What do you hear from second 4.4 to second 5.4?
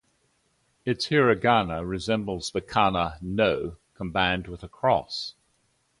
with a cross.